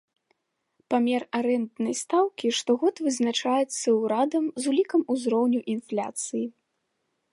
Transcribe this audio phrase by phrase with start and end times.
[0.93, 6.45] Памер арэнднай стаўкі штогод вызначаецца ўрадам з улікам узроўню інфляцыі.